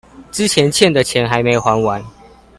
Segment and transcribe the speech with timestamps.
[0.31, 2.03] 之前欠的錢還沒還完